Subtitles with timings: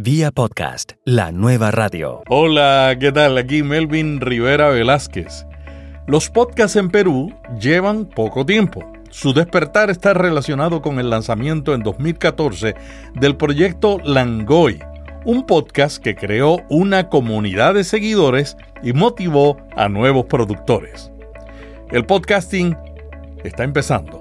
[0.00, 2.22] Vía podcast, la nueva radio.
[2.28, 3.36] Hola, ¿qué tal?
[3.36, 5.44] Aquí Melvin Rivera Velázquez.
[6.06, 8.88] Los podcasts en Perú llevan poco tiempo.
[9.10, 12.76] Su despertar está relacionado con el lanzamiento en 2014
[13.14, 14.78] del proyecto Langoy,
[15.24, 21.10] un podcast que creó una comunidad de seguidores y motivó a nuevos productores.
[21.90, 22.76] El podcasting
[23.42, 24.20] está empezando.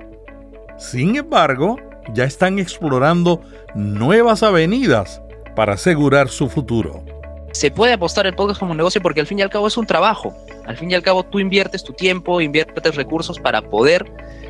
[0.80, 1.78] Sin embargo,
[2.16, 3.42] ya están explorando
[3.76, 5.22] nuevas avenidas
[5.58, 7.04] para asegurar su futuro.
[7.52, 9.76] Se puede apostar el podcast como un negocio porque al fin y al cabo es
[9.76, 10.32] un trabajo.
[10.68, 14.06] Al fin y al cabo tú inviertes tu tiempo, inviertes recursos para poder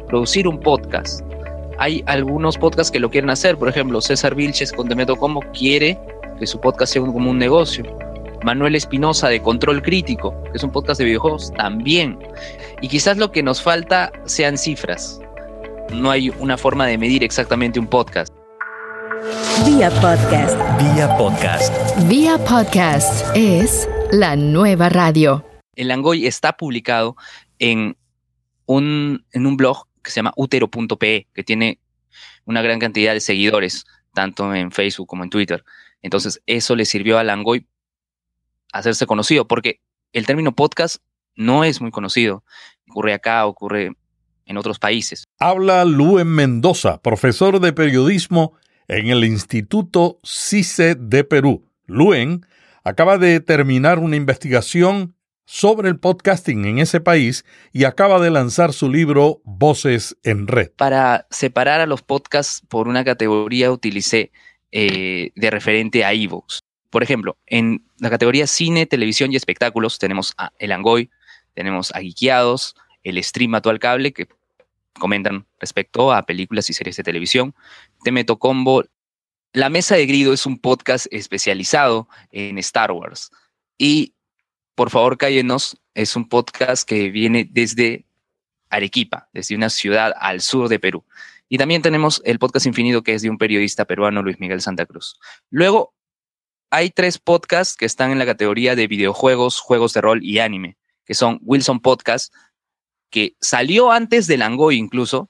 [0.08, 1.22] producir un podcast.
[1.78, 5.98] Hay algunos podcasts que lo quieren hacer, por ejemplo, César Vilches con Demeto Como quiere
[6.40, 7.86] que su podcast sea como un negocio.
[8.44, 12.20] Manuel Espinosa de Control Crítico, que es un podcast de videojuegos, también.
[12.82, 15.22] Y quizás lo que nos falta sean cifras.
[15.94, 18.37] No hay una forma de medir exactamente un podcast.
[19.66, 20.56] Vía podcast.
[20.78, 21.74] Vía podcast.
[22.08, 25.44] Vía podcast es la nueva radio.
[25.76, 27.16] El Langoy está publicado
[27.58, 27.98] en
[28.66, 31.80] un, en un blog que se llama utero.pe, que tiene
[32.46, 35.64] una gran cantidad de seguidores, tanto en Facebook como en Twitter.
[36.02, 37.66] Entonces, eso le sirvió a Langoy
[38.72, 39.82] hacerse conocido, porque
[40.14, 40.98] el término podcast
[41.36, 42.44] no es muy conocido.
[42.90, 43.94] Ocurre acá, ocurre
[44.46, 45.24] en otros países.
[45.40, 48.54] Habla Luen Mendoza, profesor de periodismo
[48.88, 51.66] en el Instituto CICE de Perú.
[51.86, 52.46] Luen
[52.84, 58.74] acaba de terminar una investigación sobre el podcasting en ese país y acaba de lanzar
[58.74, 60.72] su libro Voces en Red.
[60.78, 64.32] Para separar a los podcasts por una categoría utilicé
[64.72, 66.64] eh, de referente a ebooks.
[66.90, 71.10] Por ejemplo, en la categoría cine, televisión y espectáculos tenemos a El Angoy,
[71.54, 74.28] tenemos a Guiqueados, el stream actual cable, que
[74.98, 77.56] comentan respecto a películas y series de televisión.
[78.04, 78.84] Te meto combo.
[79.54, 83.32] La Mesa de Grido es un podcast especializado en Star Wars.
[83.78, 84.14] Y
[84.76, 88.06] por favor, cállenos, es un podcast que viene desde
[88.70, 91.04] Arequipa, desde una ciudad al sur de Perú.
[91.50, 94.86] Y también tenemos el podcast infinito que es de un periodista peruano, Luis Miguel Santa
[94.86, 95.20] Cruz.
[95.50, 95.96] Luego,
[96.70, 100.78] hay tres podcasts que están en la categoría de videojuegos, juegos de rol y anime,
[101.06, 102.34] que son Wilson Podcast,
[103.10, 105.30] que salió antes de Langoy incluso,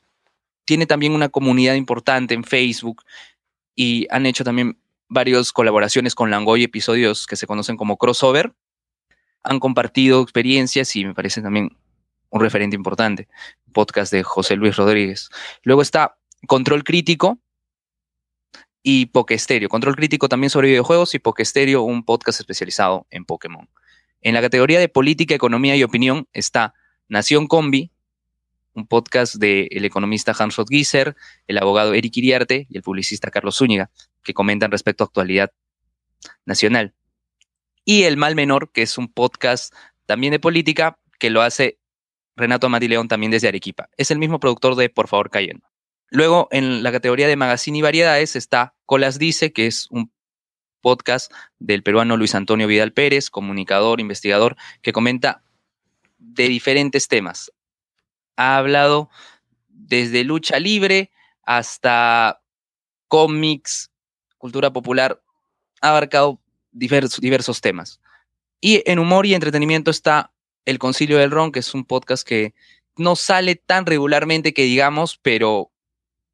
[0.65, 3.03] tiene también una comunidad importante en Facebook
[3.75, 8.53] y han hecho también varias colaboraciones con Langoy, episodios que se conocen como crossover.
[9.43, 11.77] Han compartido experiencias y me parece también
[12.29, 13.27] un referente importante.
[13.71, 15.29] Podcast de José Luis Rodríguez.
[15.63, 16.17] Luego está
[16.47, 17.39] Control Crítico
[18.83, 19.69] y Pokestereo.
[19.69, 23.69] Control Crítico también sobre videojuegos y Pokestereo, un podcast especializado en Pokémon.
[24.21, 26.73] En la categoría de política, economía y opinión está
[27.09, 27.91] Nación Combi,
[28.73, 31.15] un podcast del economista Hans Rothgieser,
[31.47, 33.89] el abogado Eric Iriarte y el publicista Carlos Zúñiga,
[34.23, 35.51] que comentan respecto a actualidad
[36.45, 36.93] nacional.
[37.85, 39.73] Y El Mal Menor, que es un podcast
[40.05, 41.79] también de política, que lo hace
[42.35, 43.89] Renato León también desde Arequipa.
[43.97, 45.65] Es el mismo productor de Por favor cayendo.
[46.09, 50.11] Luego, en la categoría de magazine y variedades está Colas Dice, que es un
[50.81, 55.43] podcast del peruano Luis Antonio Vidal Pérez, comunicador, investigador, que comenta
[56.17, 57.51] de diferentes temas.
[58.35, 59.09] Ha hablado
[59.67, 61.11] desde lucha libre
[61.43, 62.41] hasta
[63.07, 63.91] cómics,
[64.37, 65.21] cultura popular,
[65.81, 66.41] ha abarcado
[66.71, 67.99] diversos, diversos temas.
[68.59, 70.31] Y en humor y entretenimiento está
[70.65, 72.53] El Concilio del Ron, que es un podcast que
[72.97, 75.71] no sale tan regularmente que digamos, pero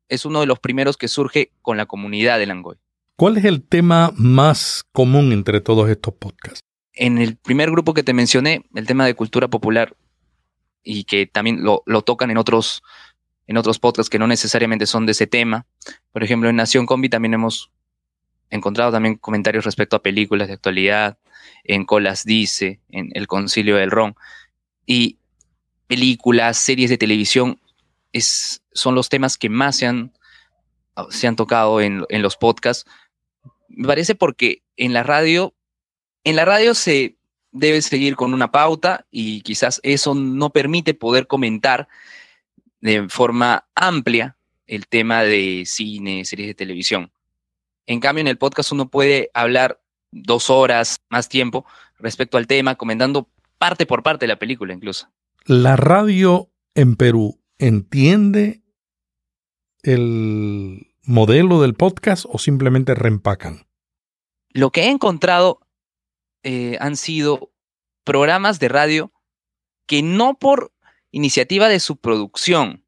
[0.07, 2.77] es uno de los primeros que surge con la comunidad de Langoy.
[3.15, 6.61] ¿Cuál es el tema más común entre todos estos podcasts?
[6.93, 9.95] En el primer grupo que te mencioné, el tema de cultura popular,
[10.83, 12.83] y que también lo, tocan en otros,
[13.47, 15.65] en otros podcasts que no necesariamente son de ese tema.
[16.11, 17.71] Por ejemplo, en Nación Combi también hemos
[18.49, 21.17] encontrado también comentarios respecto a películas de actualidad,
[21.63, 24.15] en Colas Dice, en El Concilio del Ron.
[24.85, 25.17] Y
[25.87, 27.59] películas, series de televisión,
[28.11, 30.11] es, son los temas que más se han,
[31.09, 32.89] se han tocado en, en los podcasts.
[33.69, 35.55] Me parece porque en la radio
[36.23, 37.17] en la radio se
[37.51, 41.87] debe seguir con una pauta y quizás eso no permite poder comentar
[42.81, 47.11] de forma amplia el tema de cine, series de televisión.
[47.85, 49.81] En cambio, en el podcast uno puede hablar
[50.11, 51.65] dos horas más tiempo
[51.99, 55.07] respecto al tema, comentando parte por parte de la película incluso.
[55.45, 58.61] ¿La radio en Perú entiende
[59.83, 63.67] el modelo del podcast o simplemente reempacan?
[64.49, 65.62] Lo que he encontrado
[66.43, 67.51] eh, han sido
[68.03, 69.11] programas de radio
[69.85, 70.73] que no por
[71.11, 72.85] iniciativa de su producción,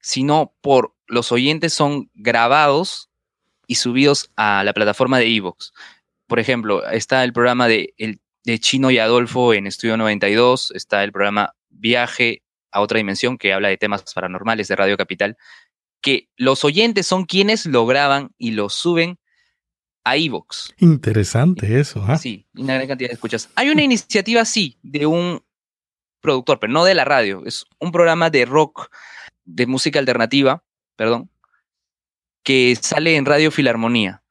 [0.00, 3.10] sino por los oyentes son grabados
[3.66, 5.72] y subidos a la plataforma de Evox.
[6.26, 11.04] por ejemplo, está el programa de, el, de Chino y Adolfo en Estudio 92, está
[11.04, 15.36] el programa Viaje a otra dimensión que habla de temas paranormales de Radio Capital,
[16.00, 19.18] que los oyentes son quienes lo graban y lo suben
[20.04, 20.74] a Evox.
[20.78, 22.04] Interesante eso.
[22.06, 22.18] ¿ah?
[22.18, 23.50] Sí, una gran cantidad de escuchas.
[23.54, 25.42] Hay una iniciativa, sí, de un
[26.20, 27.42] productor, pero no de la radio.
[27.44, 28.90] Es un programa de rock,
[29.44, 30.64] de música alternativa,
[30.96, 31.30] perdón,
[32.42, 34.22] que sale en Radio Filarmonía.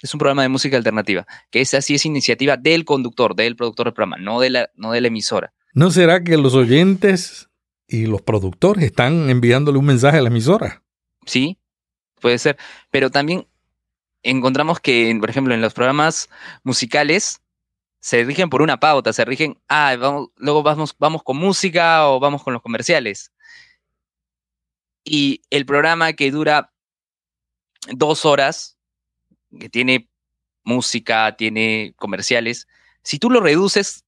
[0.00, 3.86] Es un programa de música alternativa, que esa sí es iniciativa del conductor, del productor
[3.86, 5.52] del programa, no de la, no de la emisora.
[5.74, 7.48] ¿No será que los oyentes
[7.88, 10.84] y los productores están enviándole un mensaje a la emisora?
[11.26, 11.58] Sí,
[12.20, 12.56] puede ser.
[12.90, 13.48] Pero también
[14.22, 16.28] encontramos que, por ejemplo, en los programas
[16.62, 17.40] musicales
[18.00, 19.94] se rigen por una pauta, se rigen, ah,
[20.36, 23.32] luego vamos, vamos con música o vamos con los comerciales.
[25.04, 26.72] Y el programa que dura
[27.88, 28.76] dos horas,
[29.58, 30.08] que tiene
[30.64, 32.68] música, tiene comerciales,
[33.02, 34.04] si tú lo reduces,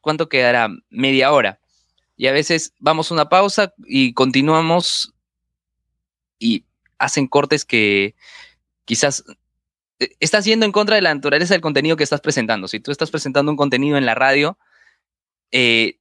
[0.00, 0.68] ¿cuánto quedará?
[0.90, 1.58] Media hora.
[2.16, 5.14] Y a veces vamos a una pausa y continuamos
[6.38, 6.64] y
[6.98, 8.14] hacen cortes que
[8.84, 9.24] quizás
[10.20, 12.68] estás yendo en contra de la naturaleza del contenido que estás presentando.
[12.68, 14.58] Si tú estás presentando un contenido en la radio,
[15.50, 15.98] eh,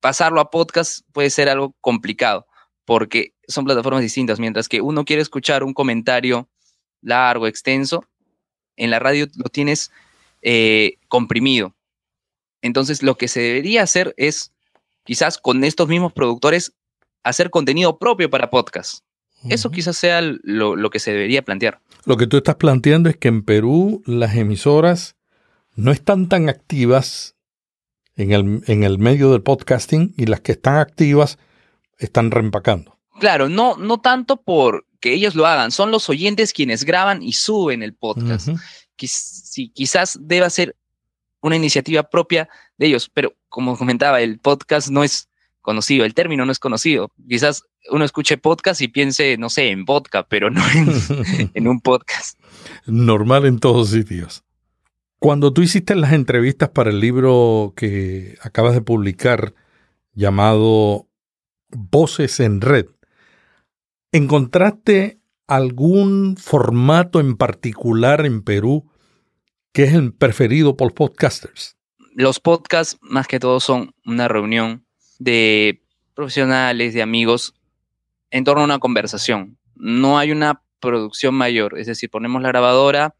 [0.00, 2.46] pasarlo a podcast puede ser algo complicado
[2.84, 4.40] porque son plataformas distintas.
[4.40, 6.48] Mientras que uno quiere escuchar un comentario
[7.02, 8.04] largo, extenso,
[8.76, 9.90] en la radio lo tienes
[10.42, 11.74] eh, comprimido.
[12.62, 14.52] Entonces, lo que se debería hacer es,
[15.04, 16.74] quizás con estos mismos productores,
[17.22, 19.04] hacer contenido propio para podcast.
[19.48, 21.80] Eso quizás sea lo, que se debería plantear.
[22.04, 25.16] Lo que tú estás planteando es que en Perú las emisoras
[25.76, 27.36] no están tan activas
[28.16, 31.38] en el, en el medio del podcasting y las que están activas
[31.98, 32.98] están reempacando.
[33.18, 37.32] Claro, no, no tanto por que ellos lo hagan, son los oyentes quienes graban y
[37.32, 38.50] suben el podcast.
[38.96, 40.76] quizás deba ser
[41.40, 45.29] una iniciativa propia de ellos, pero como comentaba, el podcast no es
[45.60, 47.10] conocido, el término no es conocido.
[47.28, 50.62] Quizás uno escuche podcast y piense, no sé, en vodka, pero no
[51.54, 52.38] en, un podcast.
[52.86, 54.44] Normal en todos sitios.
[55.18, 59.54] Cuando tú hiciste las entrevistas para el libro que acabas de publicar
[60.14, 61.08] llamado
[61.68, 62.86] Voces en Red,
[64.12, 68.90] ¿encontraste algún formato en particular en Perú
[69.72, 71.76] que es el preferido por podcasters?
[72.14, 74.84] Los podcasts más que todo son una reunión
[75.20, 75.82] de
[76.14, 77.54] profesionales, de amigos,
[78.30, 79.58] en torno a una conversación.
[79.76, 83.14] No hay una producción mayor, es decir, ponemos la grabadora,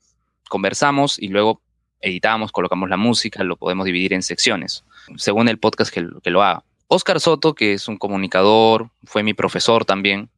[0.49, 1.61] conversamos y luego
[2.00, 4.85] editamos, colocamos la música, lo podemos dividir en secciones,
[5.17, 6.64] según el podcast que, lo haga.
[6.88, 10.31] Oscar Soto, que es un comunicador, fue mi profesor también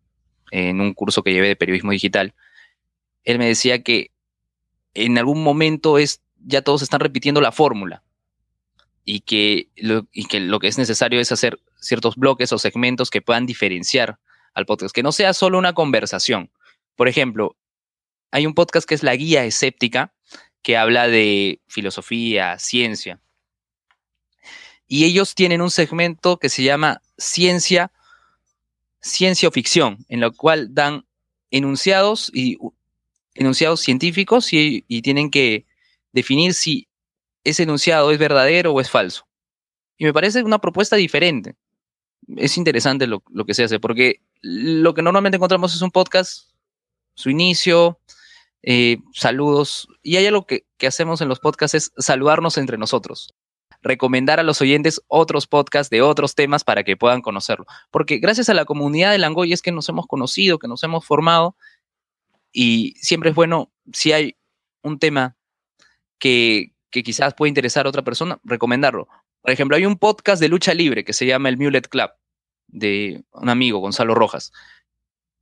[0.50, 2.34] en un curso que llevé de periodismo digital,
[3.24, 4.10] él me decía que
[4.94, 8.02] en algún momento es, ya todos están repitiendo la fórmula
[9.04, 9.68] y que,
[10.12, 14.18] y que lo que es necesario es hacer ciertos bloques o segmentos que puedan diferenciar
[14.54, 16.50] al podcast, que no sea solo una conversación.
[16.96, 17.56] Por ejemplo,
[18.30, 20.12] hay un podcast que es La Guía Escéptica,
[20.62, 23.20] que habla de filosofía, ciencia.
[24.86, 27.90] Y ellos tienen un segmento que se llama Ciencia,
[29.00, 31.04] Ciencia o Ficción, en lo cual dan
[31.50, 32.58] enunciados y
[33.34, 35.66] enunciados científicos y, y tienen que
[36.12, 36.88] definir si
[37.44, 39.26] ese enunciado es verdadero o es falso.
[39.96, 41.56] Y me parece una propuesta diferente
[42.36, 46.50] es interesante lo, que se hace, porque lo que normalmente encontramos es un podcast,
[47.14, 47.98] su inicio,
[48.62, 53.34] eh, saludos, y hay algo que, que hacemos en los podcasts es saludarnos entre nosotros
[53.84, 57.66] recomendar a los oyentes otros podcasts de otros temas para que puedan conocerlo.
[57.90, 61.04] Porque gracias a la comunidad de Langoy es que nos hemos conocido, que nos hemos
[61.04, 61.56] formado
[62.52, 64.36] y siempre es bueno, si hay
[64.82, 65.36] un tema
[66.20, 69.08] que, que quizás puede interesar a otra persona, recomendarlo.
[69.40, 72.10] Por ejemplo, hay un podcast de lucha libre que se llama el Mulet Club,
[72.68, 74.52] de un amigo, Gonzalo Rojas.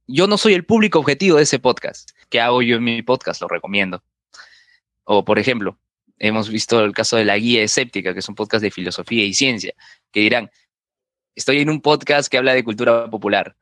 [0.07, 2.12] Yo no soy el público objetivo de ese podcast.
[2.30, 3.42] ¿Qué hago yo en mi podcast?
[3.42, 4.02] Lo recomiendo.
[5.04, 5.76] O, por ejemplo,
[6.19, 9.35] hemos visto el caso de La Guía Escéptica, que es un podcast de filosofía y
[9.35, 9.75] ciencia,
[10.12, 10.50] que dirán,
[11.35, 13.57] estoy en un podcast que habla de cultura popular.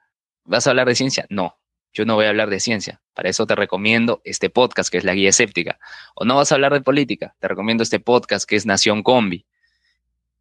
[0.44, 1.26] ¿Vas a hablar de ciencia?
[1.30, 1.57] No,
[1.92, 3.00] yo no voy a hablar de ciencia.
[3.14, 5.78] Para eso te recomiendo este podcast que es La Guía Escéptica.
[6.14, 9.46] O no vas a hablar de política, te recomiendo este podcast que es Nación Combi.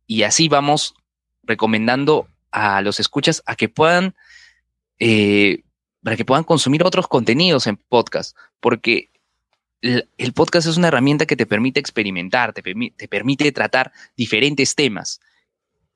[0.06, 0.94] Y así vamos
[1.44, 4.16] recomendando a los escuchas a que puedan,
[5.00, 5.64] eh,
[6.04, 9.10] para que puedan consumir otros contenidos en podcast, porque
[9.82, 15.20] el, podcast es una herramienta que te permite experimentar, te, te permite tratar diferentes temas.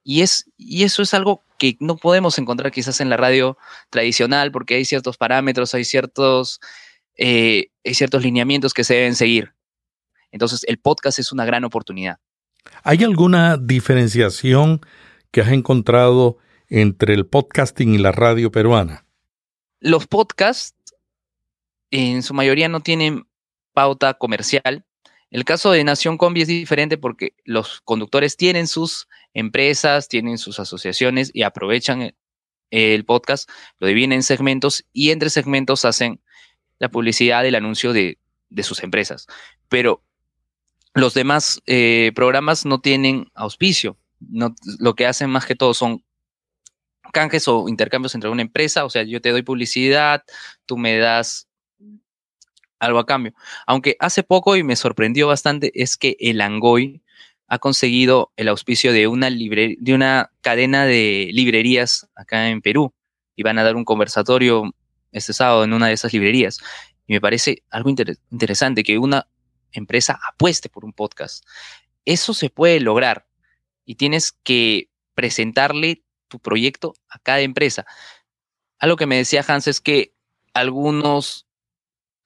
[0.03, 3.57] Y, es, y eso es algo que no podemos encontrar quizás en la radio
[3.89, 6.59] tradicional, porque hay ciertos parámetros, hay ciertos,
[7.17, 9.53] eh, hay ciertos lineamientos que se deben seguir.
[10.31, 12.17] Entonces, el podcast es una gran oportunidad.
[12.83, 14.81] ¿Hay alguna diferenciación
[15.31, 19.05] que has encontrado entre el podcasting y la radio peruana?
[19.79, 20.95] Los podcasts
[21.91, 23.27] en su mayoría no tienen
[23.73, 24.85] pauta comercial.
[25.31, 30.59] El caso de Nación Combi es diferente porque los conductores tienen sus empresas, tienen sus
[30.59, 32.13] asociaciones y aprovechan
[32.69, 36.21] el podcast, lo dividen en segmentos y entre segmentos hacen
[36.79, 38.17] la publicidad del anuncio de,
[38.61, 39.27] sus empresas.
[39.69, 40.03] Pero
[40.93, 43.97] los demás eh, programas no tienen auspicio.
[44.79, 46.03] Lo que hacen más que todo son
[47.13, 48.83] canjes o intercambios entre una empresa.
[48.83, 50.23] O sea, yo te doy publicidad,
[50.65, 51.47] tú me das
[52.81, 53.33] algo a cambio.
[53.67, 57.01] Aunque hace poco y me sorprendió bastante es que el Angoy
[57.47, 62.93] ha conseguido el auspicio de una, de una cadena de librerías acá en Perú
[63.35, 64.73] y van a dar un conversatorio
[65.11, 66.59] este sábado en una de esas librerías.
[67.07, 69.27] Y me parece algo interesante que una
[69.73, 71.45] empresa apueste por un podcast.
[72.03, 73.27] Eso se puede lograr
[73.85, 77.85] y tienes que presentarle tu proyecto a cada empresa.
[78.79, 80.15] Algo que me decía Hans es que
[80.53, 81.47] algunos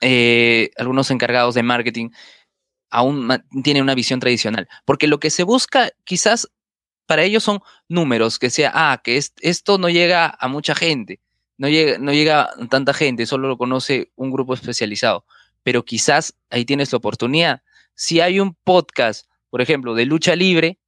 [0.01, 2.09] eh, algunos encargados de marketing
[2.89, 3.29] aún
[3.63, 6.49] tienen una visión tradicional, porque lo que se busca quizás
[7.05, 11.19] para ellos son números, que sea, ah, que esto no llega a mucha gente,
[11.57, 15.25] no llega, no llega a tanta gente, solo lo conoce un grupo especializado,
[15.63, 17.61] pero quizás ahí tienes la oportunidad.
[17.95, 20.79] Si hay un podcast, por ejemplo, de lucha libre,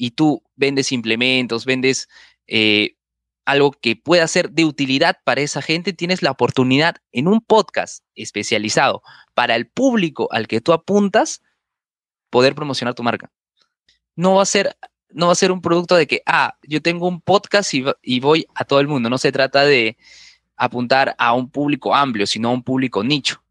[0.00, 2.08] y tú vendes implementos, vendes
[2.46, 2.96] eh,
[3.44, 8.04] algo que pueda ser de utilidad para esa gente, tienes la oportunidad en un podcast
[8.14, 9.02] especializado
[9.34, 11.42] para el público al que tú apuntas,
[12.30, 13.30] poder promocionar tu marca.
[14.14, 14.76] No va a ser,
[15.10, 18.46] no va a ser un producto de que, ah, yo tengo un podcast y, voy
[18.54, 19.10] a todo el mundo.
[19.10, 19.96] No se trata de
[20.56, 23.42] apuntar a un público amplio, sino a un público nicho.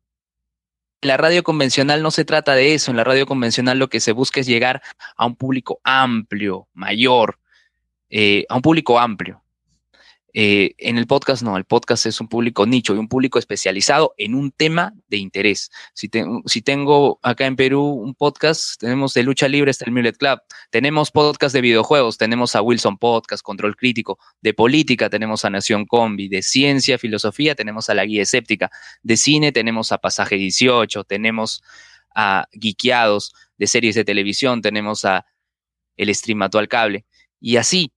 [1.01, 2.91] En la radio convencional no se trata de eso.
[2.91, 4.81] En la radio convencional lo que se busca es llegar
[5.15, 7.39] a un público amplio, mayor,
[8.09, 9.41] eh, a un público amplio.
[10.33, 14.13] Eh, en el podcast no, el podcast es un público nicho y un público especializado
[14.17, 15.71] en un tema de interés.
[15.93, 16.07] Si,
[16.61, 21.09] tengo acá en Perú un podcast, tenemos de lucha libre, está el Mulet Club, tenemos
[21.11, 26.27] podcast de videojuegos, tenemos a Wilson Podcast, Control Crítico, de política tenemos a Nación Combi,
[26.27, 28.69] de ciencia, filosofía tenemos a la Guía Escéptica,
[29.01, 31.63] de cine tenemos a Pasaje 18, tenemos
[32.13, 35.25] a Guiqueados, de series de televisión tenemos a
[35.97, 37.05] El Stream al Cable.
[37.39, 37.93] Y así,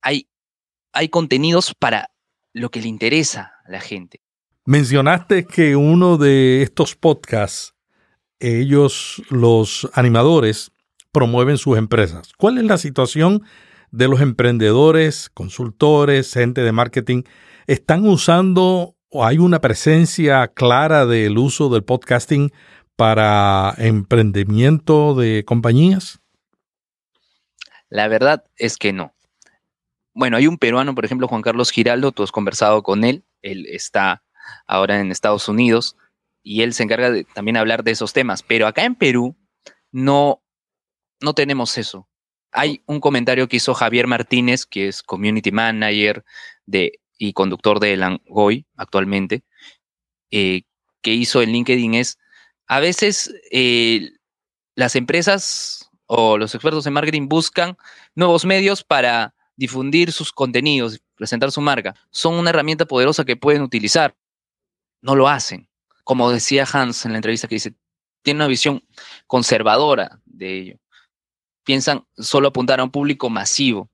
[0.00, 0.29] hay
[0.92, 2.10] hay contenidos para
[2.52, 4.20] lo que le interesa a la gente.
[4.64, 7.74] Mencionaste que uno de estos podcasts,
[8.38, 10.70] ellos, los animadores,
[11.12, 12.32] promueven sus empresas.
[12.36, 13.42] ¿Cuál es la situación
[13.90, 17.22] de los emprendedores, consultores, gente de marketing?
[17.66, 22.52] ¿Están usando o hay una presencia clara del uso del podcasting
[22.96, 26.20] para emprendimiento de compañías?
[27.88, 29.14] La verdad es que no
[30.14, 33.66] bueno, hay un peruano, por ejemplo, Juan Carlos Giraldo, tú has conversado con él, él
[33.66, 34.22] está
[34.66, 35.96] ahora en Estados Unidos
[36.42, 39.36] y él se encarga de también hablar de esos temas, pero acá en Perú
[39.92, 40.42] no,
[41.20, 42.08] no tenemos eso.
[42.52, 46.24] Hay un comentario que hizo Javier Martínez, que es community manager
[46.66, 49.44] de, y conductor de Langoy actualmente,
[50.30, 50.62] eh,
[51.02, 52.18] que hizo en LinkedIn es,
[52.66, 54.10] a veces eh,
[54.74, 57.76] las empresas o los expertos en marketing buscan
[58.14, 63.60] nuevos medios para difundir sus contenidos, presentar su marca, son una herramienta poderosa que pueden
[63.60, 64.16] utilizar.
[65.02, 65.68] No lo hacen.
[66.02, 67.74] Como decía Hans en la entrevista que dice,
[68.22, 68.82] tiene una visión
[69.26, 70.76] conservadora de ello.
[71.62, 73.90] Piensan solo apuntar a un público masivo.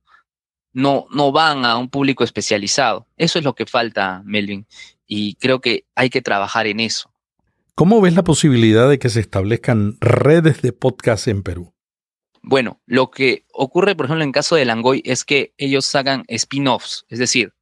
[0.73, 3.09] No, no van a un público especializado.
[3.17, 4.69] Eso es lo que falta, Melvin.
[5.05, 7.11] Y creo que hay que trabajar en eso.
[7.75, 11.75] ¿Cómo ves la posibilidad de que se establezcan redes de podcast en Perú?
[12.49, 17.05] Bueno, lo que ocurre, por ejemplo, en caso de Langoy es que ellos sacan spin-offs,
[17.09, 17.55] es decir,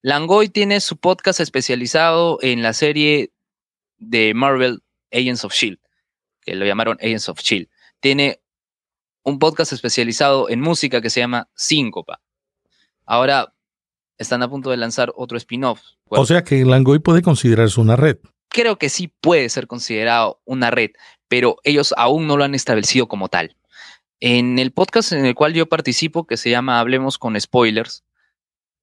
[0.00, 3.30] Langoy tiene su podcast especializado en la serie
[3.98, 5.78] de Marvel Agents of Shield,
[6.40, 7.68] que lo llamaron Agents of Shield.
[8.00, 8.40] Tiene
[9.22, 12.22] un podcast especializado en música que se llama Síncopa.
[13.04, 13.52] Ahora
[14.16, 15.82] están a punto de lanzar otro spin-off.
[16.08, 18.16] O sea que Langoy puede considerarse una red.
[18.48, 20.92] Creo que sí puede ser considerado una red,
[21.28, 23.56] pero ellos aún no lo han establecido como tal.
[24.24, 28.04] En el podcast en el cual yo participo, que se llama Hablemos con Spoilers,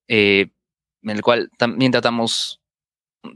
[0.09, 0.51] eh,
[1.01, 2.59] en el cual también tratamos,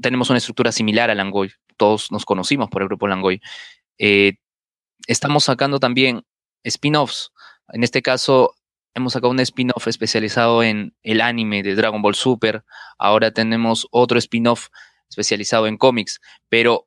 [0.01, 3.39] tenemos una estructura similar a Langoy, todos nos conocimos por el grupo Langoy.
[3.97, 4.33] Eh,
[5.07, 6.25] estamos sacando también
[6.65, 7.31] spin-offs.
[7.69, 8.53] En este caso,
[8.93, 12.65] hemos sacado un spin-off especializado en el anime de Dragon Ball Super.
[12.97, 14.67] Ahora tenemos otro spin-off
[15.07, 16.19] especializado en cómics.
[16.49, 16.85] Pero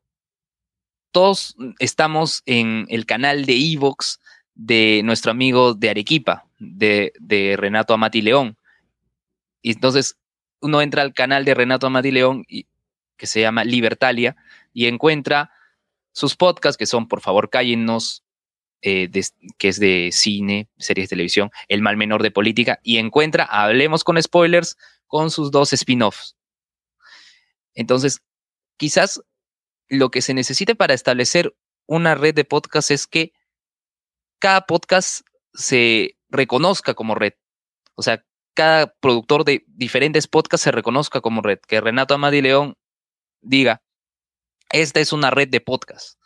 [1.11, 4.21] todos estamos en el canal de Evox
[4.57, 8.57] de nuestro amigo de Arequipa, de, de Renato Amati León.
[9.63, 10.17] Y entonces
[10.61, 12.67] uno entra al canal de Renato Amati León, y,
[13.17, 14.37] que se llama Libertalia,
[14.73, 15.53] y encuentra
[16.13, 18.25] sus podcasts, que son Por favor, cállennos,
[18.81, 19.11] eh,
[19.59, 24.05] que es de cine, series de televisión, El mal menor de política, y encuentra Hablemos
[24.05, 26.37] con spoilers con sus dos spin-offs.
[27.75, 28.23] Entonces,
[28.79, 29.23] quizás
[29.89, 31.55] lo que se necesite para establecer
[31.87, 33.33] una red de podcasts es que
[34.39, 37.35] cada podcast se reconozca como red.
[37.95, 38.25] O sea,
[38.55, 41.59] cada productor de diferentes podcasts se reconozca como red.
[41.67, 42.77] Que Renato Amadi León
[43.41, 43.83] diga,
[44.71, 46.19] esta es una red de podcasts.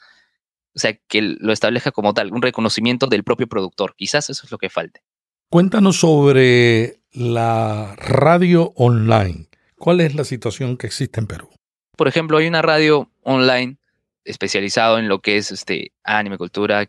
[0.75, 3.95] O sea, que lo establezca como tal, un reconocimiento del propio productor.
[3.97, 5.03] Quizás eso es lo que falte.
[5.51, 9.49] Cuéntanos sobre la radio online.
[9.77, 11.51] ¿Cuál es la situación que existe en Perú?
[11.97, 13.79] Por ejemplo, hay una radio online
[14.25, 16.89] especializado en lo que es este anime, cultura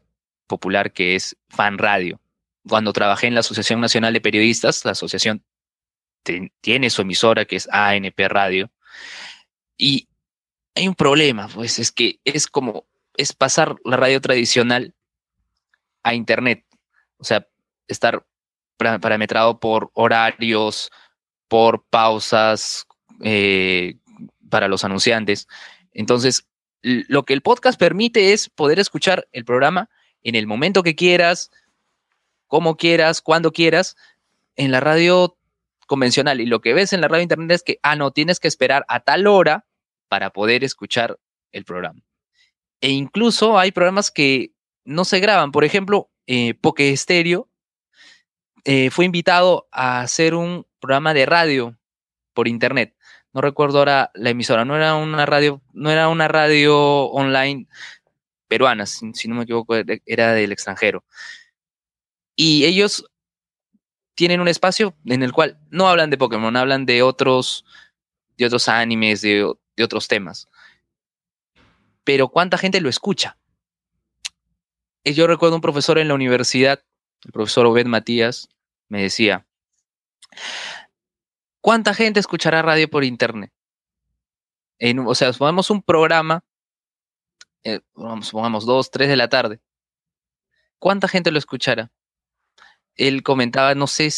[0.52, 2.20] popular, que es Fan Radio.
[2.68, 5.44] Cuando trabajé en la Asociación Nacional de Periodistas, la asociación
[6.60, 8.70] tiene su emisora que es ANP Radio.
[9.78, 10.10] Y
[10.76, 14.94] hay un problema, pues es que es como, es pasar la radio tradicional
[16.04, 16.66] a Internet.
[17.18, 17.48] O sea,
[17.88, 18.26] estar
[18.78, 20.92] parametrado por horarios,
[21.48, 22.86] por pausas
[23.24, 23.96] eh,
[24.50, 25.48] para los anunciantes.
[25.94, 26.46] Entonces,
[26.82, 29.90] lo que el podcast permite es poder escuchar el programa
[30.24, 31.52] en el momento que quieras,
[32.48, 33.96] como quieras, cuando quieras,
[34.56, 35.38] en la radio
[35.88, 36.42] convencional.
[36.42, 38.86] Y lo que ves en la radio internet es que, ah, no, tienes que esperar
[38.88, 39.66] a tal hora
[40.08, 41.20] para poder escuchar
[41.52, 42.02] el programa.
[42.82, 44.52] E incluso hay programas que
[44.84, 45.52] no se graban.
[45.52, 47.50] Por ejemplo, eh, Poke Stereo
[48.66, 51.78] eh, fue invitado a hacer un programa de radio
[52.34, 52.96] por internet.
[53.34, 57.68] No recuerdo ahora la emisora, no era una radio, no era una radio online
[58.52, 61.06] peruana, si, no me equivoco, era del extranjero.
[62.36, 63.06] Y ellos
[64.14, 67.64] tienen un espacio en el cual no hablan de Pokémon, hablan de otros,
[68.36, 70.50] de otros animes, de, de otros temas.
[72.04, 73.38] Pero ¿cuánta gente lo escucha?
[75.06, 76.84] Yo recuerdo un profesor en la universidad
[77.24, 78.50] el profesor Obed Matías,
[78.90, 79.46] me decía,
[81.62, 83.52] ¿cuánta gente escuchará radio por internet?
[85.06, 86.44] o sea, supongamos un programa,
[87.64, 87.82] eh,
[88.22, 89.60] supongamos dos, tres de la tarde.
[90.80, 91.92] ¿Cuánta gente lo escuchará?
[92.96, 94.10] Él comentaba, no sé,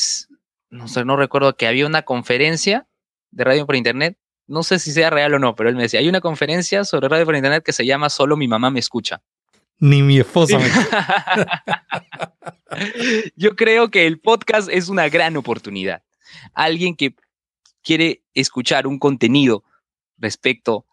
[0.69, 2.87] no sé, no recuerdo que había una conferencia
[3.31, 4.17] de radio por internet.
[4.47, 7.09] No sé si sea real o no, pero él me decía, hay una conferencia sobre
[7.09, 9.21] radio por internet que se llama Solo mi mamá me escucha.
[9.79, 10.69] Ni mi esposa me
[13.35, 16.03] Yo creo que el podcast es una gran oportunidad.
[16.53, 17.15] Alguien que
[17.81, 19.63] quiere escuchar un contenido
[20.17, 20.85] respecto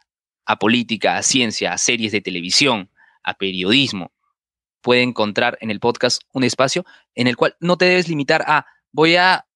[0.50, 2.90] a política, a ciencia, a series de televisión,
[3.22, 4.10] a periodismo,
[4.80, 6.84] puede encontrar en el podcast un espacio
[7.14, 9.46] en el cual no te debes limitar a voy a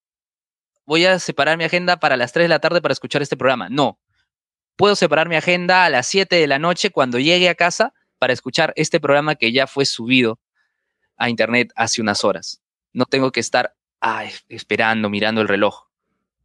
[0.87, 3.69] voy a separar mi agenda para las 3 de la tarde para escuchar este programa.
[3.69, 3.99] No.
[4.77, 8.33] Puedo separar mi agenda a las 7 de la noche cuando llegue a casa para
[8.33, 10.39] escuchar este programa que ya fue subido
[11.17, 12.63] a internet hace unas horas.
[12.93, 13.75] No tengo que estar
[14.49, 15.89] esperando, mirando el reloj.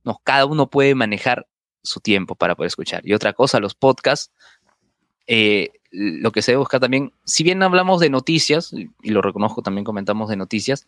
[0.04, 1.46] No, cada uno puede manejar
[1.84, 3.06] su tiempo para poder escuchar.
[3.06, 4.32] Y otra cosa, los podcasts,
[5.28, 9.62] eh, lo que se debe buscar también, si bien hablamos de noticias, y lo reconozco,
[9.62, 10.88] también comentamos de noticias,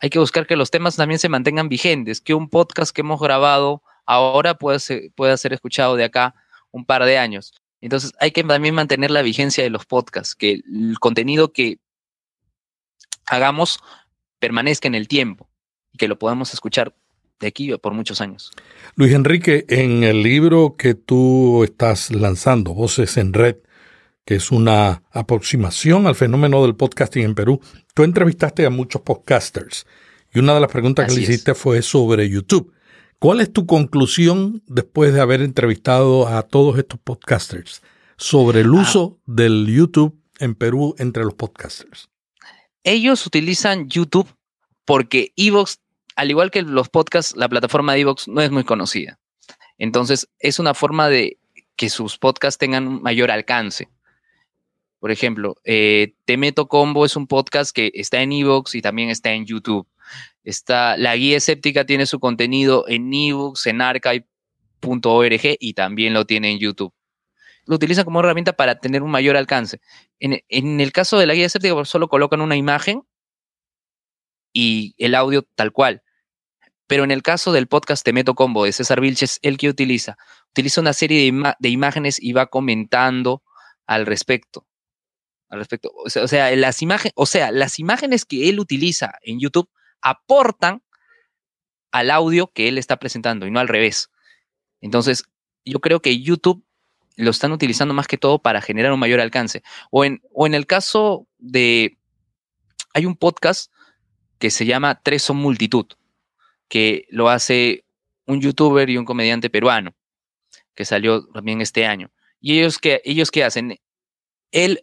[0.00, 3.20] hay que buscar que los temas también se mantengan vigentes, que un podcast que hemos
[3.20, 6.34] grabado ahora pueda ser, pueda ser escuchado de acá
[6.70, 7.52] un par de años.
[7.80, 11.78] Entonces hay que también mantener la vigencia de los podcasts, que el contenido que
[13.26, 13.80] hagamos
[14.38, 15.48] permanezca en el tiempo
[15.92, 16.94] y que lo podamos escuchar
[17.40, 18.52] de aquí por muchos años.
[18.94, 23.56] Luis Enrique, en el libro que tú estás lanzando, Voces en Red,
[24.24, 27.60] que es una aproximación al fenómeno del podcasting en Perú,
[27.94, 29.86] tú entrevistaste a muchos podcasters
[30.32, 32.72] y una de las preguntas que le hiciste fue sobre YouTube.
[33.18, 37.82] ¿Cuál es tu conclusión después de haber entrevistado a todos estos podcasters
[38.16, 38.80] sobre el ah.
[38.80, 42.08] uso del YouTube en Perú entre los podcasters?
[42.84, 44.28] Ellos utilizan YouTube
[44.86, 45.79] porque Evox,
[46.20, 49.18] al igual que los podcasts, la plataforma de Evox no es muy conocida.
[49.78, 51.38] Entonces, es una forma de
[51.76, 53.88] que sus podcasts tengan mayor alcance.
[54.98, 59.08] Por ejemplo, eh, Te Meto Combo es un podcast que está en Evox y también
[59.08, 59.88] está en YouTube.
[60.44, 66.50] Está, la guía escéptica tiene su contenido en ebooks, en archive.org y también lo tiene
[66.50, 66.92] en YouTube.
[67.64, 69.80] Lo utilizan como herramienta para tener un mayor alcance.
[70.18, 73.04] En, el caso de la guía escéptica, pues, solo colocan una imagen
[74.52, 76.02] y el audio tal cual.
[76.90, 80.18] Pero en el caso del podcast Te Meto Combo de César Vilches, ¿el que utiliza?
[80.50, 83.44] Utiliza una serie de, de imágenes y va comentando
[83.86, 84.66] al respecto.
[85.48, 85.92] al respecto.
[85.94, 89.70] O sea, las imágenes, o sea, las imágenes que él utiliza en YouTube
[90.02, 90.82] aportan
[91.92, 94.10] al audio que él está presentando y no al revés.
[94.80, 95.26] Entonces,
[95.64, 96.64] yo creo que YouTube
[97.14, 99.62] lo están utilizando más que todo para generar un mayor alcance.
[99.92, 101.98] O en, o en el caso de,
[102.94, 103.72] hay un podcast
[104.40, 105.86] que se llama Tres son multitud,
[106.70, 107.84] que lo hace
[108.26, 109.92] un youtuber y un comediante peruano,
[110.74, 112.10] que salió también este año.
[112.40, 113.78] Y ellos que ellos qué hacen,
[114.52, 114.80] él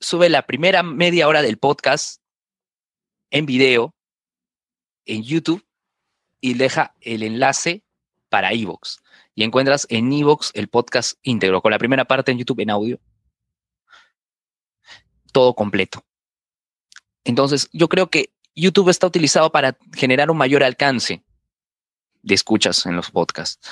[0.00, 2.20] sube la primera media hora del podcast
[3.30, 3.94] en video
[5.06, 5.64] en YouTube
[6.40, 7.84] y deja el enlace
[8.28, 9.00] para Evox.
[9.36, 13.00] Y encuentras en Evox el podcast íntegro, con la primera parte en YouTube en audio.
[15.32, 16.04] Todo completo.
[17.22, 21.22] Entonces, yo creo que YouTube está utilizado para generar un mayor alcance
[22.22, 23.68] de escuchas en los podcasts.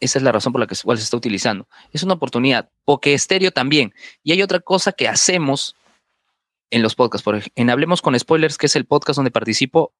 [0.00, 1.68] Esa es la razón por la que se está utilizando.
[1.92, 2.70] Es una oportunidad.
[2.86, 3.92] Porque estéreo también.
[4.22, 5.76] Y hay otra cosa que hacemos
[6.70, 7.22] en los podcasts.
[7.22, 9.92] Por ejemplo, en Hablemos con Spoilers, que es el podcast donde participo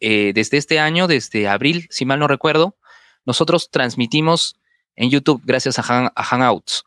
[0.00, 2.76] eh, desde este año, desde abril, si mal no recuerdo,
[3.24, 4.56] nosotros transmitimos
[4.94, 6.84] en YouTube gracias a, Hangouts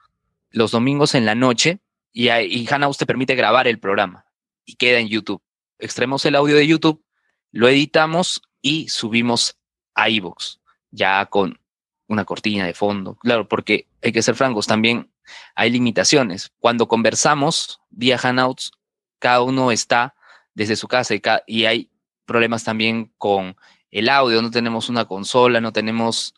[0.52, 1.80] los domingos en la noche
[2.12, 4.26] y, y Hangouts te permite grabar el programa
[4.66, 5.42] y queda en YouTube.
[5.80, 7.04] Extraemos el audio de YouTube,
[7.52, 9.58] lo editamos y subimos
[9.96, 10.58] a iVoox,
[10.92, 11.60] ya con
[12.08, 13.16] una cortina de fondo.
[13.16, 15.10] Claro, porque hay que ser francos, también
[15.56, 16.52] hay limitaciones.
[16.60, 18.72] Cuando conversamos vía Hangouts,
[19.20, 20.16] cada uno está
[20.54, 21.14] desde su casa
[21.48, 21.90] y, hay
[22.26, 23.56] problemas también con
[23.92, 26.34] el audio, no tenemos una consola, no tenemos,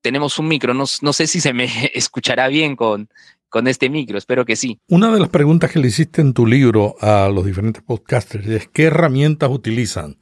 [0.00, 3.08] tenemos un micro, no, no sé si se me escuchará bien con,
[3.48, 4.80] con este micro, espero que sí.
[4.88, 8.68] Una de las preguntas que le hiciste en tu libro a los diferentes podcasters es
[8.68, 10.16] qué herramientas utilizan.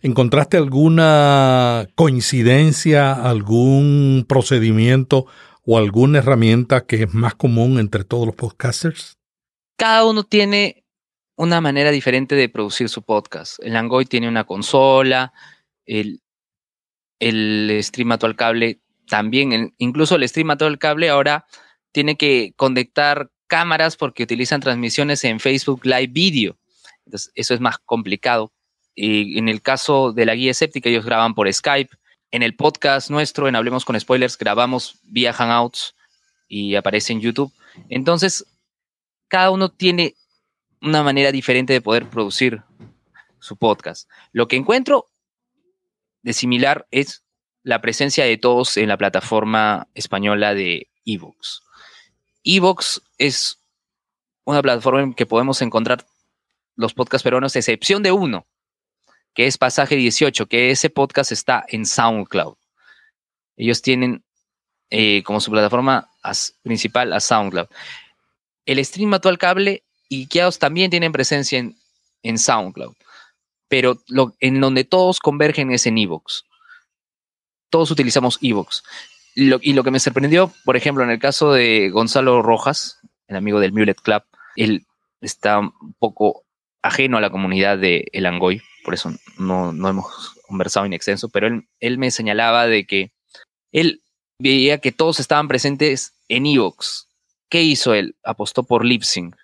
[0.00, 5.26] ¿Encontraste alguna coincidencia, algún procedimiento
[5.64, 9.14] o alguna herramienta que es más común entre todos los podcasters?
[9.76, 10.84] Cada uno tiene
[11.36, 13.58] una manera diferente de producir su podcast.
[13.60, 15.32] El Angoy tiene una consola,
[15.84, 16.20] el,
[17.18, 21.44] el stream al cable también, incluso el stream el cable ahora
[21.90, 26.56] tiene que conectar cámaras porque utilizan transmisiones en Facebook Live Video.
[27.04, 28.52] Entonces, eso es más complicado.
[29.00, 31.96] Y en el caso de la guía escéptica, ellos graban por Skype.
[32.32, 35.94] En el podcast nuestro, en Hablemos con Spoilers, grabamos vía Hangouts
[36.48, 37.52] y aparece en YouTube.
[37.88, 38.44] Entonces,
[39.28, 40.16] cada uno tiene
[40.82, 42.64] una manera diferente de poder producir
[43.38, 44.10] su podcast.
[44.32, 45.06] Lo que encuentro
[46.22, 47.22] de similar es
[47.62, 51.62] la presencia de todos en la plataforma española de Evox.
[52.42, 53.62] Evox es
[54.44, 56.04] una plataforma en que podemos encontrar
[56.74, 58.48] los podcasts peruanos, excepción de uno,
[59.38, 62.56] que es Pasaje 18, que ese podcast está en SoundCloud.
[63.56, 64.24] Ellos tienen
[64.90, 66.10] eh, como su plataforma
[66.64, 67.68] principal a SoundCloud.
[68.66, 71.76] El stream actual cable y Kiaos también tienen presencia en,
[72.24, 72.96] en SoundCloud,
[73.68, 74.02] pero
[74.40, 76.42] en donde todos convergen es en Evox.
[77.70, 78.82] Todos utilizamos Evox.
[79.36, 82.98] y lo que me sorprendió, por ejemplo, en el caso de Gonzalo Rojas,
[83.28, 84.24] el amigo del Mulet Club,
[84.56, 84.84] él
[85.20, 86.44] está un poco
[86.82, 91.28] ajeno a la comunidad de El Angoy, por eso no, no hemos conversado en extenso,
[91.28, 93.12] pero él, él, me señalaba de que
[93.70, 94.00] él
[94.38, 97.06] veía que todos estaban presentes en Evox.
[97.50, 98.16] ¿Qué hizo él?
[98.24, 99.36] Apostó por Lipsync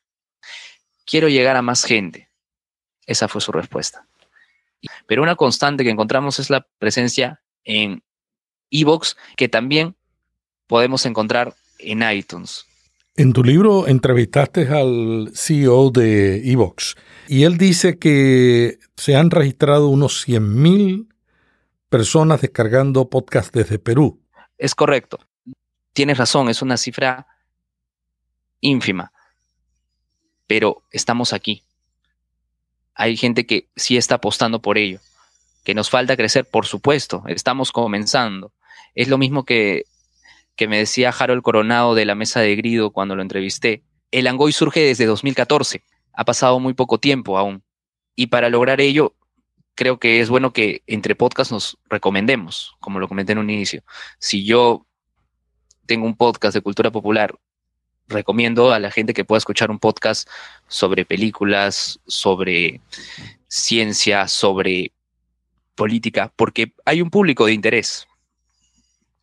[1.05, 2.31] quiero llegar a más gente.
[3.07, 4.07] Esa fue su respuesta.
[5.07, 8.03] Pero una constante que encontramos es la presencia en
[8.71, 9.95] Evox, que también
[10.67, 12.67] podemos encontrar en iTunes.
[13.17, 16.97] En tu libro entrevistaste al CEO de Evox
[17.29, 21.09] y él dice que se han registrado unos 100.000
[21.89, 24.21] personas descargando podcast desde Perú.
[24.59, 25.19] Es correcto.
[25.93, 27.27] Tienes razón, es una cifra
[28.61, 29.13] ínfima
[30.47, 31.63] pero estamos aquí.
[32.95, 35.01] Hay gente que sí está apostando por ello.
[35.65, 38.53] Que nos falta crecer, por supuesto, estamos comenzando.
[38.95, 39.87] Es lo mismo que,
[40.57, 43.83] que me decía Harold Coronado de la mesa de Grido cuando lo entrevisté.
[44.11, 45.83] El Angoy surge desde 2014.
[46.13, 47.63] Ha pasado muy poco tiempo aún.
[48.15, 49.15] Y para lograr ello,
[49.75, 53.83] creo que es bueno que entre podcasts nos recomendemos, como lo comenté en un inicio.
[54.19, 54.87] Si yo
[55.87, 57.35] tengo un podcast de cultura popular
[58.07, 60.29] recomiendo a la gente que pueda escuchar un podcast
[60.69, 62.81] sobre películas, sobre
[63.49, 64.93] ciencia, sobre
[65.75, 68.07] política, porque hay un público de interés.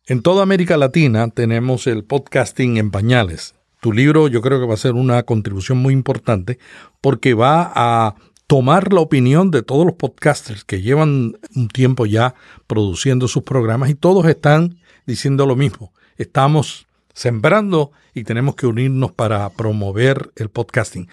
[0.04, 3.54] En toda América Latina tenemos el podcasting en pañales.
[3.80, 6.58] Tu libro yo creo que va a ser una contribución muy importante
[7.00, 8.16] porque va a
[8.48, 12.34] tomar la opinión de todos los podcasters que llevan un tiempo ya
[12.66, 15.92] produciendo sus programas y todos están diciendo lo mismo.
[16.16, 21.08] Estamos sembrando y tenemos que unirnos para promover el podcasting.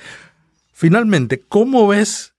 [0.73, 2.33] Finalmente, ¿cómo ves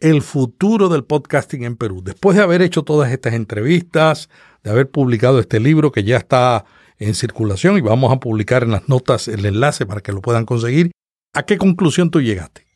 [0.00, 2.02] el futuro del podcasting en Perú?
[2.02, 4.28] Después de haber hecho todas estas entrevistas,
[4.62, 6.64] de haber publicado este libro que ya está
[6.98, 10.46] en circulación y vamos a publicar en las notas el enlace para que lo puedan
[10.46, 10.92] conseguir,
[11.32, 12.66] ¿a qué conclusión tú llegaste?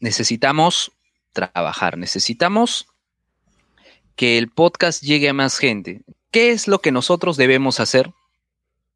[0.00, 0.92] Necesitamos
[1.32, 2.88] trabajar, necesitamos
[4.16, 6.02] que el podcast llegue a más gente.
[6.30, 8.10] ¿Qué es lo que nosotros debemos hacer?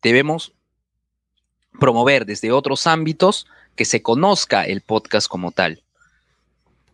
[0.02, 0.52] Debemos
[1.78, 5.82] promover desde otros ámbitos que se conozca el podcast como tal.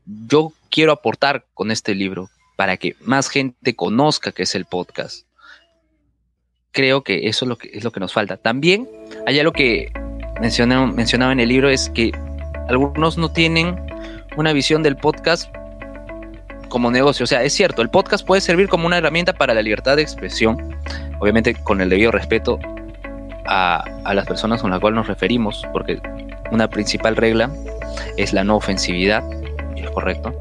[0.04, 5.27] Yo quiero aportar con este libro para que más gente conozca qué es el podcast.
[6.72, 8.36] Creo que eso es lo que, es lo que nos falta.
[8.36, 8.88] También
[9.26, 9.92] hay algo que
[10.40, 12.12] mencionaba en el libro, es que
[12.68, 13.76] algunos no tienen
[14.36, 15.52] una visión del podcast
[16.68, 17.24] como negocio.
[17.24, 20.02] O sea, es cierto, el podcast puede servir como una herramienta para la libertad de
[20.02, 20.76] expresión,
[21.18, 22.58] obviamente con el debido respeto
[23.46, 26.00] a, las personas con las cuales nos referimos, porque
[26.50, 27.50] una principal regla
[28.16, 29.24] es la no ofensividad,
[29.74, 30.34] y es correcto.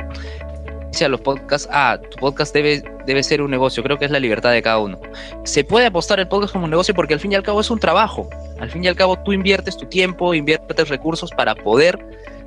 [1.05, 4.19] A los podcasts, ah, tu podcast debe, debe ser un negocio, creo que es la
[4.19, 4.99] libertad de cada uno.
[5.43, 7.69] Se puede apostar el podcast como un negocio porque al fin y al cabo es
[7.69, 8.27] un trabajo.
[8.59, 11.99] Al fin y al cabo tú inviertes tu tiempo, inviertes recursos para poder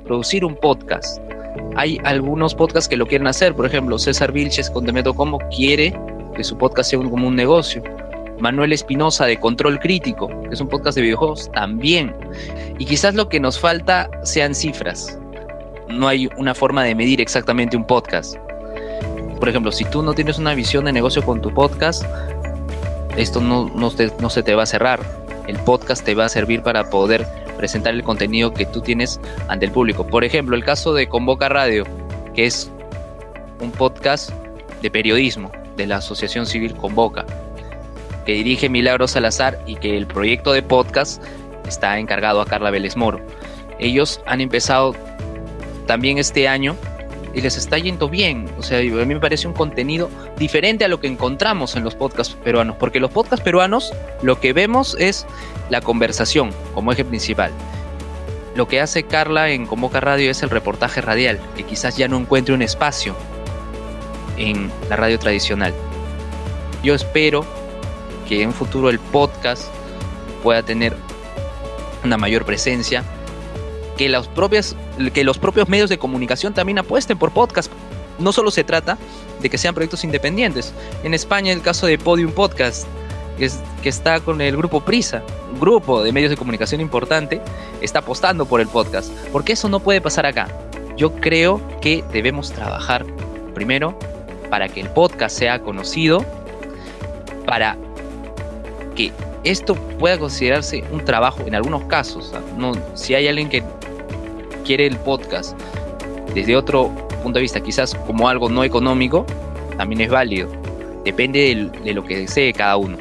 [0.03, 1.21] producir un podcast.
[1.77, 5.97] Hay algunos podcasts que lo quieren hacer, por ejemplo, César Vilches con Demeto Como quiere
[6.35, 7.81] que su podcast sea como un negocio.
[8.39, 12.13] Manuel Espinosa de Control Crítico, que es un podcast de videojuegos, también.
[12.79, 15.20] Y quizás lo que nos falta sean cifras.
[15.91, 18.37] No hay una forma de medir exactamente un podcast.
[19.39, 22.03] Por ejemplo, si tú no tienes una visión de negocio con tu podcast,
[23.17, 24.99] esto no, no, no se te va a cerrar.
[25.47, 27.27] El podcast te va a servir para poder
[27.57, 30.05] presentar el contenido que tú tienes ante el público.
[30.07, 31.85] Por ejemplo, el caso de Convoca Radio,
[32.33, 32.71] que es
[33.59, 34.31] un podcast
[34.81, 37.25] de periodismo de la Asociación Civil Convoca
[38.25, 41.23] que dirige Milagro Salazar y que el proyecto de podcast
[41.67, 43.19] está encargado a Carla Vélez Moro.
[43.79, 44.95] Ellos han empezado
[45.91, 46.77] también este año
[47.33, 48.49] y les está yendo bien.
[48.57, 51.95] O sea, a mí me parece un contenido diferente a lo que encontramos en los
[51.95, 55.25] podcasts peruanos, porque los podcasts peruanos lo que vemos es
[55.69, 57.51] la conversación como eje principal.
[58.55, 62.15] Lo que hace Carla en Convoca Radio es el reportaje radial, que quizás ya no
[62.15, 63.13] encuentre un espacio
[64.37, 65.73] en la radio tradicional.
[66.85, 67.45] Yo espero
[68.29, 69.65] que en futuro el podcast
[70.41, 70.95] pueda tener
[72.05, 73.03] una mayor presencia,
[74.01, 74.75] que, las propias,
[75.13, 77.71] que los propios medios de comunicación también apuesten por podcast.
[78.17, 78.97] No solo se trata
[79.39, 80.73] de que sean proyectos independientes.
[81.03, 82.87] En España el caso de Podium Podcast,
[83.37, 83.51] que,
[83.83, 85.21] que está con el grupo Prisa,
[85.53, 87.41] un grupo de medios de comunicación importante,
[87.79, 89.11] está apostando por el podcast.
[89.31, 90.47] Porque eso no puede pasar acá.
[90.97, 93.05] Yo creo que debemos trabajar
[93.53, 93.99] primero
[94.49, 96.25] para que el podcast sea conocido,
[97.45, 97.77] para
[98.95, 99.11] que
[99.43, 102.33] esto pueda considerarse un trabajo en algunos casos.
[102.57, 103.63] No, si hay alguien que
[104.61, 105.57] quiere el podcast
[106.33, 106.89] desde otro
[107.23, 109.25] punto de vista, quizás como algo no económico,
[109.77, 110.49] también es válido.
[111.05, 112.97] Depende de, lo que desee cada uno.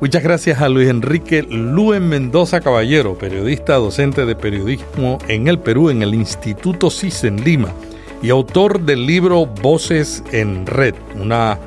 [0.00, 5.90] Muchas gracias a Luis Enrique Luen Mendoza Caballero, periodista docente de periodismo en el Perú
[5.90, 7.68] en el Instituto CIS en Lima
[8.20, 11.58] y autor del libro Voces en Red, una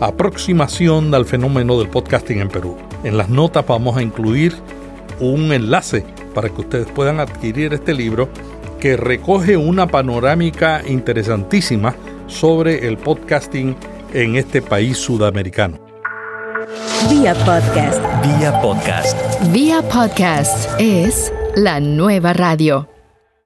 [0.00, 2.76] aproximación al fenómeno del podcasting en Perú.
[3.02, 4.54] En las notas vamos a incluir
[5.18, 8.28] un enlace para que ustedes puedan adquirir este libro
[8.80, 11.94] que recoge una panorámica interesantísima
[12.26, 13.76] sobre el podcasting
[14.12, 15.78] en este país sudamericano.
[17.08, 18.00] Vía podcast.
[18.24, 19.52] Vía podcast.
[19.52, 22.99] Vía podcast es la nueva radio.